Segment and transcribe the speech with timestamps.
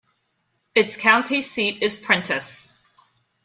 [0.73, 2.75] Its county seat is Prentiss.